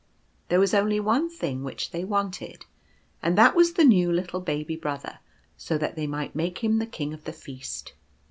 There 0.47 0.59
was 0.59 0.73
only 0.73 0.99
one 0.99 1.29
thing 1.29 1.63
which 1.63 1.91
they 1.91 2.03
wanted, 2.03 2.65
and 3.21 3.37
that 3.37 3.53
was 3.55 3.73
the 3.73 3.83
new 3.83 4.11
little 4.11 4.39
Baby 4.41 4.75
Brother, 4.75 5.19
so 5.57 5.77
that 5.77 5.95
they 5.95 6.07
might 6.07 6.33
make 6.35 6.63
him 6.63 6.79
the 6.79 6.87
king 6.87 7.13
of 7.13 7.25
the 7.25 7.33
feast. 7.33 7.93